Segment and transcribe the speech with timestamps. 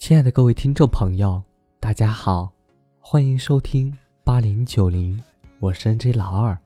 [0.00, 1.42] 亲爱的各位听众朋友，
[1.78, 2.50] 大家好，
[3.00, 5.22] 欢迎收听八零九零，
[5.58, 6.58] 我是 NJ 老二。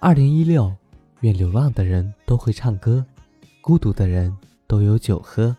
[0.00, 0.74] 二零一六，
[1.20, 3.04] 愿流浪的人都会唱歌，
[3.60, 4.34] 孤独的人
[4.66, 5.54] 都有酒喝。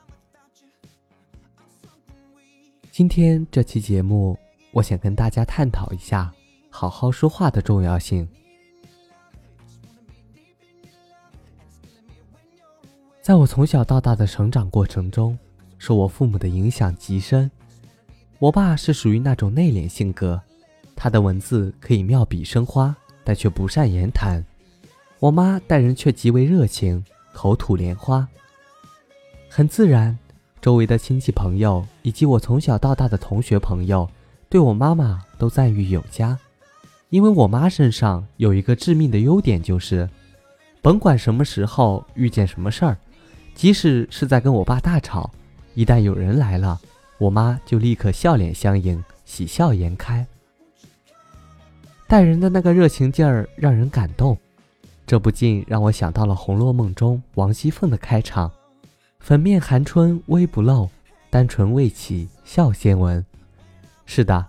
[2.89, 4.35] 今天这期节目，
[4.71, 6.33] 我想跟大家探讨一下
[6.71, 8.27] 好好说话的重要性。
[13.21, 15.37] 在我从小到大的成长过程中。
[15.77, 17.49] 受我父母的影响极深。
[18.39, 20.41] 我爸是属于那种内敛性格，
[20.95, 24.43] 他的文字可以妙笔生花，但却不善言谈。
[25.19, 27.03] 我妈待人却极为热情，
[27.33, 28.27] 口吐莲花。
[29.49, 30.17] 很自然，
[30.61, 34.09] 周围的亲戚朋友以及我从小到大的同学朋友，
[34.49, 36.37] 对我妈妈都赞誉有加。
[37.09, 40.09] 因为我妈身上有一个致命的优点，就是
[40.81, 42.97] 甭管什么时候遇见什么事儿，
[43.53, 45.31] 即使是在跟我爸大吵。
[45.75, 46.79] 一旦有人来了，
[47.17, 50.25] 我妈就立刻笑脸相迎，喜笑颜开。
[52.07, 54.37] 待人的那个热情劲儿让人感动，
[55.05, 58.49] 这不禁让我想到了《红楼梦》中王熙凤的开场
[59.19, 60.89] ：“粉面含春微不露，
[61.29, 63.25] 单纯未起笑先闻。”
[64.05, 64.45] 是的，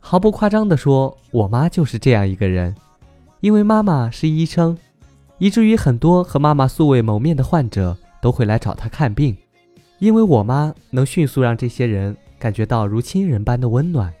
[0.00, 2.76] 毫不夸张地说，我妈就是这样一个人。
[3.40, 4.76] 因为妈妈是医生，
[5.38, 9.34] 以至于很多和妈妈素未谋面的患者都会来找她看病。
[9.98, 14.12] 因为我妈能迅速让这些人感觉到如亲人般的温暖，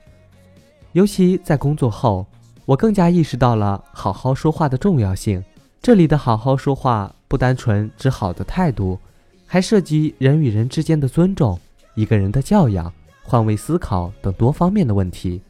[0.92, 2.26] 尤其在工作后，
[2.64, 5.42] 我更加意识到了好好说话的重要性。
[5.80, 8.98] 这里的好好说话不单纯指好的态度，
[9.46, 11.58] 还涉及人与人之间的尊重、
[11.94, 15.40] 一个人的教养、换位思考等多方面的问题。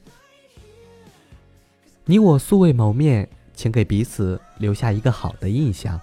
[2.04, 5.98] 你我素未谋面，请给彼此留下一个好的印象。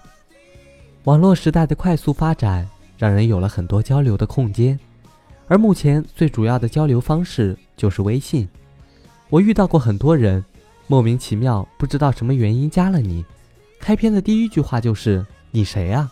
[1.04, 2.68] 网络时代的快速发展。
[2.98, 4.78] 让人有了很多交流的空间，
[5.48, 8.48] 而目前最主要的交流方式就是微信。
[9.28, 10.44] 我遇到过很多人，
[10.86, 13.24] 莫名其妙不知道什么原因加了你，
[13.80, 16.10] 开篇的第一句话就是“你谁啊？”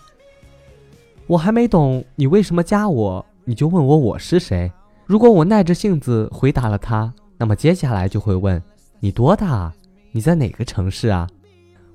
[1.27, 4.71] 我还没懂你为什么加我，你就问我我是谁。
[5.07, 8.63] 如果我耐着性子回答了他，那么接下来就会问
[9.01, 9.73] 你多大？
[10.13, 11.29] 你在哪个城市啊？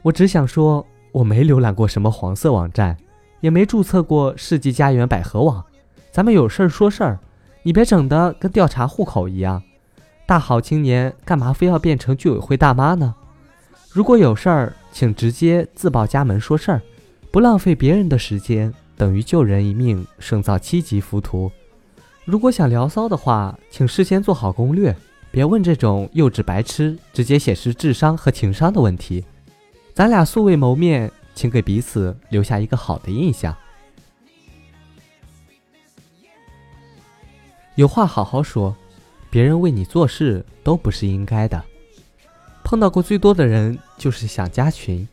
[0.01, 2.97] 我只想说，我没浏览过什么黄色网站。
[3.41, 5.63] 也没注册过世纪佳缘百合网，
[6.11, 7.19] 咱们有事儿说事儿，
[7.63, 9.61] 你别整的跟调查户口一样。
[10.25, 13.15] 大好青年干嘛非要变成居委会大妈呢？
[13.91, 16.81] 如果有事儿，请直接自报家门说事儿，
[17.31, 21.51] 不浪费别人的时间，等于救人一命胜造七级浮屠。
[22.25, 24.95] 如果想聊骚的话，请事先做好攻略，
[25.31, 29.25] 别问这种幼稚白痴、直接显示智商和情商的问题。
[29.95, 31.11] 咱俩素未谋面。
[31.39, 33.55] 请给彼此留下一个好的印象。
[37.75, 38.75] 有话好好说，
[39.29, 41.63] 别人为你做事都不是应该的。
[42.61, 45.07] 碰到过最多的人就是想加群，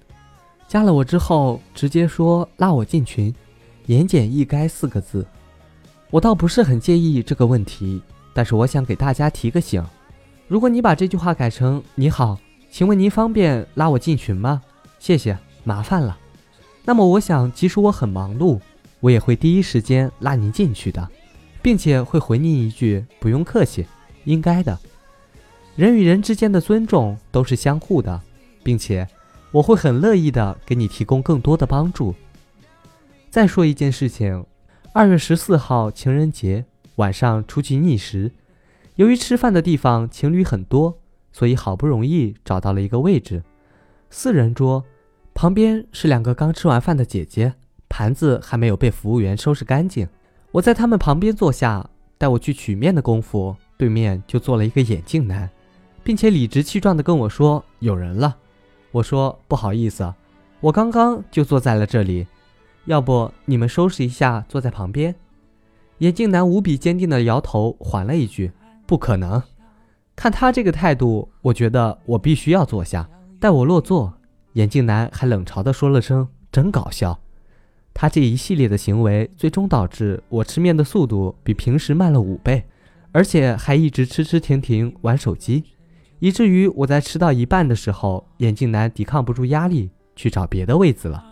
[0.67, 3.33] 加了我之后直接说拉我进群，
[3.87, 5.25] 言简意赅四个字。
[6.11, 8.03] 我倒不是很介意这个问题，
[8.35, 9.81] 但是我想给大家提个醒：
[10.49, 12.37] 如果你把这句话改成“你好，
[12.69, 14.61] 请问您方便拉我进群吗？
[14.99, 16.17] 谢谢。”麻烦了，
[16.85, 18.61] 那么我想，即使我很忙碌，
[19.01, 21.11] 我也会第一时间拉您进去的，
[21.61, 23.85] 并且会回您一句“不用客气，
[24.27, 24.79] 应该的”。
[25.75, 28.23] 人与人之间的尊重都是相互的，
[28.63, 29.09] 并且
[29.51, 32.15] 我会很乐意的给你提供更多的帮助。
[33.29, 34.47] 再说一件事情，
[34.93, 38.31] 二月十四号情人节晚上出去觅食，
[38.95, 40.97] 由于吃饭的地方情侣很多，
[41.33, 43.43] 所以好不容易找到了一个位置，
[44.11, 44.85] 四人桌。
[45.37, 47.53] 旁边是两个刚吃完饭的姐姐，
[47.91, 50.09] 盘子还没有被服务员收拾干净。
[50.51, 51.87] 我在他们旁边坐下，
[52.17, 55.51] 待我去取面的功夫，对面就坐了一个眼镜男，
[56.03, 58.35] 并且理直气壮地跟我说有人了。
[58.91, 60.11] 我说不好意思，
[60.61, 62.27] 我刚刚就坐在了这里，
[62.87, 65.15] 要不你们收拾一下，坐在旁边。
[65.99, 68.51] 眼镜男无比坚定地摇头，还了一句
[68.87, 69.43] 不可能。
[70.17, 73.07] 看他这个态度，我觉得我必须要坐下。
[73.39, 74.15] 待我落座。
[74.57, 77.21] 眼镜男还冷嘲地说了声“真搞笑”，
[77.93, 82.65] 他这一系列的行为最终导致我吃面的速度比平时慢了五倍，
[83.13, 85.63] 而且还一直吃吃停停玩手机，
[86.21, 91.23] 以至于我在吃到一半的时候，眼镜男抵抗不住压力去找别的位子了。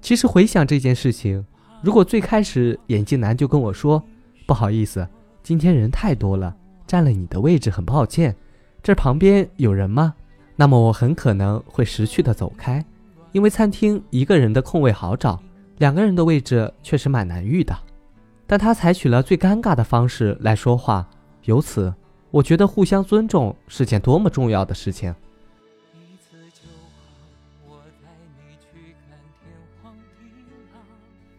[0.00, 1.44] 其实回想这件事情，
[1.82, 4.02] 如果最开始眼镜男就跟我说
[4.48, 5.06] “不好意思，
[5.42, 6.56] 今天人太多了，
[6.86, 8.34] 占了你的位置，很抱歉，
[8.82, 10.14] 这旁边有人吗？”
[10.56, 12.84] 那么我很可能会识趣的走开，
[13.32, 15.42] 因为餐厅一个人的空位好找，
[15.78, 17.76] 两个人的位置确实蛮难遇的。
[18.46, 21.08] 但他采取了最尴尬的方式来说话。
[21.44, 21.92] 由此，
[22.30, 25.14] 我觉得互相尊重是件多么重要的事情。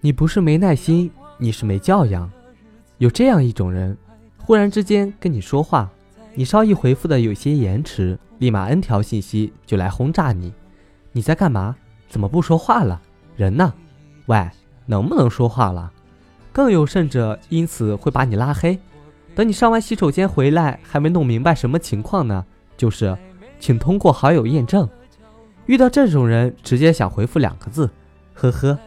[0.01, 2.29] 你不是没耐心，你是没教养。
[2.97, 3.97] 有这样一种人，
[4.37, 5.89] 忽然之间跟你说话，
[6.33, 10.53] 你稍一回复的有些延迟，立马 N 条信息就来轰炸你。
[11.11, 11.75] 你在干嘛？
[12.09, 13.01] 怎么不说话了？
[13.35, 13.73] 人呢？
[14.27, 14.49] 喂，
[14.85, 15.91] 能不能说话了？
[16.51, 18.79] 更有甚者，因此会把你拉黑。
[19.33, 22.45] 等你上完洗手间回来，还没弄明白什么情况呢，
[22.77, 23.17] 就是，
[23.59, 24.87] 请通过好友验证。
[25.65, 27.89] 遇到这种人，直接想回复两个字：
[28.33, 28.77] 呵呵。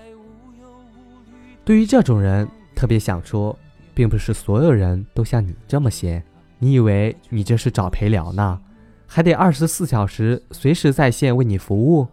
[1.64, 3.58] 对于这种人，特别想说，
[3.92, 6.22] 并不是所有人都像你这么闲。
[6.58, 8.58] 你以为你这是找陪聊呢？
[9.10, 12.06] 还得二十四小时随时在线为你服务？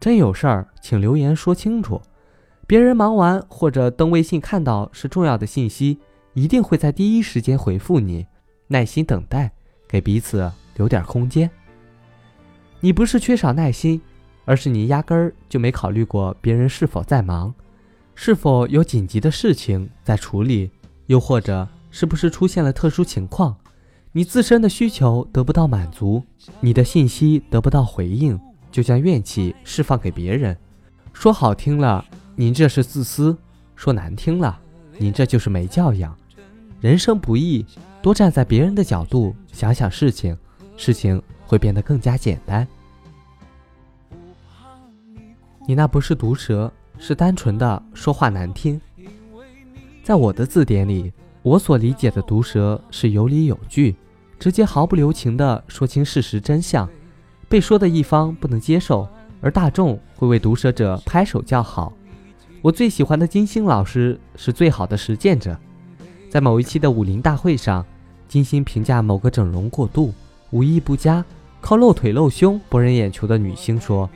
[0.00, 2.02] 真有事儿，请留言说清楚。
[2.66, 5.98] 别人忙完或者登微信看到是重要的信息，
[6.34, 8.26] 一定会在第一时间回复你。
[8.66, 9.50] 耐心等待，
[9.88, 11.48] 给彼此留点空间。
[12.80, 14.00] 你不是缺少耐心，
[14.44, 17.54] 而是你压根儿就没考虑过别人是否在忙。
[18.14, 20.70] 是否有紧急的事情在处理，
[21.06, 23.56] 又或者是不是出现了特殊情况，
[24.12, 26.22] 你自身的需求得不到满足，
[26.60, 28.38] 你的信息得不到回应，
[28.72, 30.56] 就将怨气释放给别人。
[31.12, 32.04] 说好听了，
[32.34, 33.36] 您这是自私；
[33.76, 34.58] 说难听了，
[34.98, 36.16] 您这就是没教养。
[36.80, 37.64] 人生不易，
[38.02, 40.36] 多站在别人的角度想想事情，
[40.76, 42.66] 事情会变得更加简单。
[45.66, 46.72] 你那不是毒舌。
[47.02, 48.78] 是单纯的说话难听。
[50.04, 51.10] 在我的字典里，
[51.42, 53.96] 我所理解的毒舌是有理有据，
[54.38, 56.88] 直接毫不留情地说清事实真相，
[57.48, 59.08] 被说的一方不能接受，
[59.40, 61.92] 而大众会为毒舌者拍手叫好。
[62.60, 65.56] 我最喜欢的金星老师是最好的实践者，
[66.28, 67.84] 在某一期的武林大会上，
[68.28, 70.12] 金星评价某个整容过度、
[70.50, 71.24] 武艺不佳、
[71.62, 74.08] 靠露腿露胸博人眼球的女星说。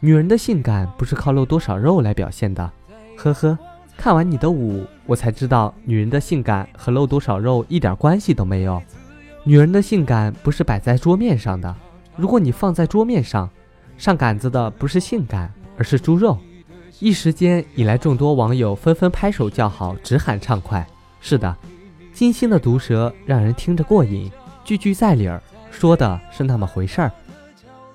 [0.00, 2.70] 女人的性感不是靠露多少肉来表现的，
[3.16, 3.58] 呵呵。
[3.98, 8.80] 看完你的舞，我才知道女人的性感和露多少肉一点关系都没有。
[9.42, 11.74] 女人的性感不是摆在桌面上的，
[12.14, 13.50] 如果你放在桌面上，
[13.96, 16.38] 上杆子的不是性感，而是猪肉。
[17.00, 20.86] 一时间引来众多网友纷纷拍手叫好，直喊畅快。
[21.20, 21.56] 是的，
[22.12, 24.30] 金星的毒舌让人听着过瘾，
[24.64, 25.42] 句句在理儿，
[25.72, 27.10] 说的是那么回事儿。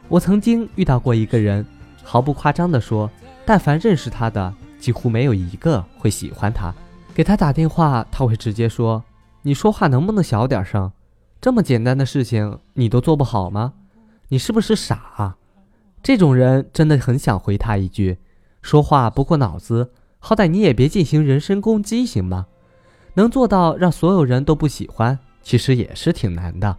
[0.09, 1.65] 我曾经遇到过一个人。
[2.05, 3.09] 毫不夸张地说，
[3.45, 4.53] 但凡认识他的，
[4.83, 6.75] 几乎没有一个会喜欢他。
[7.13, 9.01] 给他打电话，他会直接说
[9.41, 10.91] ：“你说话能不能小点声？
[11.39, 13.75] 这么简单的事情你都做不好吗？
[14.27, 15.37] 你是不是傻？”
[16.03, 18.17] 这种人真的很想回他一句
[18.61, 22.47] ：“说话不过脑子，好歹你也别进行人身攻击，行吗？”
[23.15, 26.75] 能做到让所有人都不喜欢，其实也是挺难的。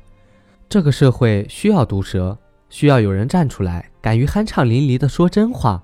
[0.68, 2.36] 这个社会需要毒舌。
[2.68, 5.82] 需要有人站出来，敢于酣畅淋漓地说真话。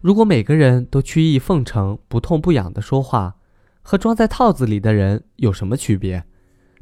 [0.00, 3.36] 如果每个人都曲意奉承、不痛不痒地说话，
[3.82, 6.24] 和装在套子里的人有什么区别？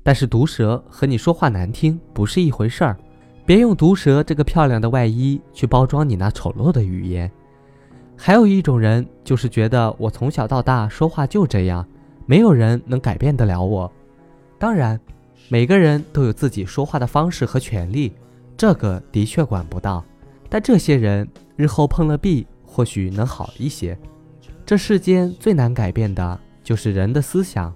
[0.05, 2.97] 但是毒舌和你说话难听不是一回事儿。
[3.45, 7.29] 别用毒舌这个漂亮的外衣去包装你那丑陋的语言。
[8.17, 11.85] 还有一种人，就是觉得我从小到大说话就这样，
[12.25, 13.91] 没有人能改变得了我。
[14.61, 14.99] 当然，
[15.49, 18.13] 每个人都有自己说话的方式和权利。
[18.57, 20.05] 这个的确管不到，
[20.49, 22.47] 但这些人日后碰了壁，
[22.79, 23.99] 或许能好一些。
[24.65, 27.75] 这世间最难改变的就是人的思想。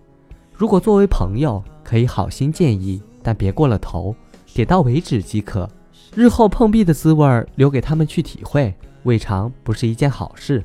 [0.54, 4.14] 如果作为朋友，可以好心建议，但别过了头，
[4.54, 5.68] 点到为止即可。
[6.14, 10.64] 日后碰壁的滋味留给他们去体会，未尝不是一件好事。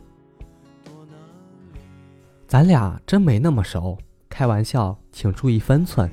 [2.48, 3.98] 咱俩真没那么熟，
[4.30, 6.08] 开玩笑，请注意分寸。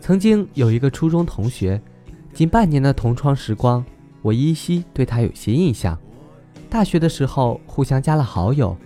[0.00, 1.80] 曾经有一个初中同学。
[2.32, 3.84] 近半年的同窗时光，
[4.22, 5.96] 我依稀对他有些印象。
[6.74, 8.76] 大学的时候互相加了好友，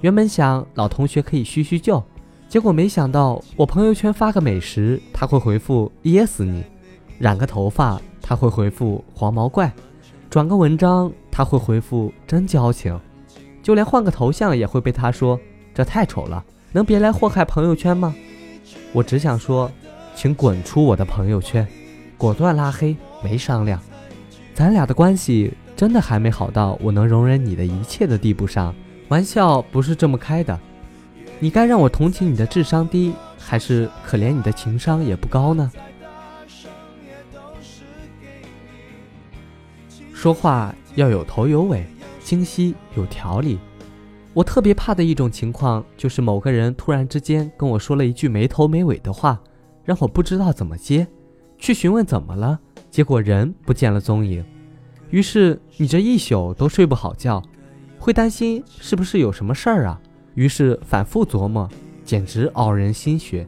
[0.00, 2.00] 原本想老同学可以叙叙旧，
[2.48, 6.62] 结果没想到我朋友圈发个美食，他会回复噎死你；
[7.18, 9.68] 染个头发，他会回复黄毛怪；
[10.30, 12.96] 转个文章，他会回复真矫情；
[13.60, 15.36] 就连换个头像也会被他说
[15.74, 18.14] 这太丑了，能别来祸害朋友圈吗？
[18.92, 19.68] 我只想说，
[20.14, 21.66] 请滚出我的朋友圈。
[22.16, 23.80] 果断拉黑，没商量。
[24.54, 28.72] 咱俩的关系真的还没好到我能容忍你的一切的地步上。
[29.08, 30.56] 玩笑不是这么开的。
[31.40, 35.68] 你该让我同情你的智商低，还是可怜你的情商也不高呢？
[40.14, 41.84] 说话要有头有尾，
[42.22, 43.58] 清晰有条理。
[44.34, 49.40] 我特别怕的一种情况，就是某个人突然之间跟我说了一句没头没尾的话，
[49.84, 51.08] 让我不知道怎么接，
[51.58, 54.44] 去询问怎么了，结果人不见了踪影。
[55.12, 57.42] 于是你这一宿都睡不好觉，
[57.98, 60.00] 会担心是不是有什么事儿啊？
[60.34, 61.68] 于是反复琢磨，
[62.02, 63.46] 简直熬人心血。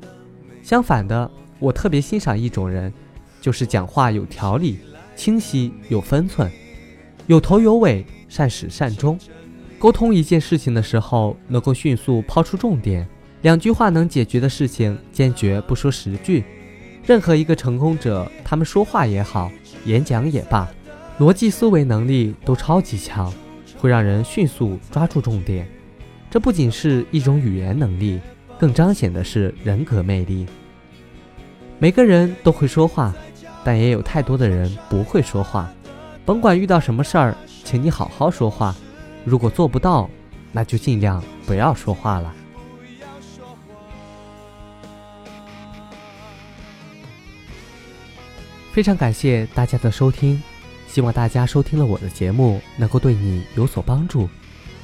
[0.63, 1.29] 相反的，
[1.59, 2.93] 我特别欣赏一种人，
[3.41, 4.79] 就是讲话有条理、
[5.17, 6.53] 清晰有分寸、
[7.29, 9.19] 有头有尾、善始善终。
[9.79, 13.09] 沟通一件事情的时候，能够迅速抛出重点，
[13.41, 16.45] 两句话能解决的事情，坚决不说十句。
[17.07, 19.51] 任何一个成功者，他们说话也好，
[19.87, 20.69] 演讲也罢。
[21.19, 23.33] 逻辑思维能力都超级强，
[23.79, 25.69] 会让人迅速抓住重点。
[26.29, 28.21] 这不仅是一种语言能力，
[28.59, 30.45] 更彰显的是人格魅力。
[31.79, 33.15] 每个人都会说话，
[33.63, 35.71] 但也有太多的人不会说话。
[36.25, 38.75] 甭管遇到什么事儿，请你好好说话。
[39.25, 40.11] 如果做不到，
[40.51, 42.35] 那就尽量不要说话了。
[48.73, 50.43] 非常感谢大家的收听。
[50.95, 54.29] 希望大家收听了我的节目，能够对你有所帮助。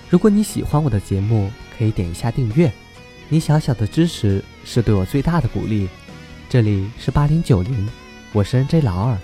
[0.08, 1.48] 如果你喜欢我的节目，
[1.78, 2.68] 可以点一下订阅，
[3.28, 5.88] 你小小的支持是对我最大的鼓励。
[6.48, 7.88] 这里是八零九零，
[8.32, 9.16] 我是 N J 老二，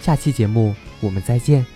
[0.00, 1.66] 下期节目我们再见。